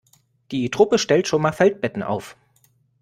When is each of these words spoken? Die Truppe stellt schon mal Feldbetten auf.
Die 0.49 0.71
Truppe 0.71 0.97
stellt 0.97 1.27
schon 1.27 1.43
mal 1.43 1.51
Feldbetten 1.51 2.01
auf. 2.01 2.35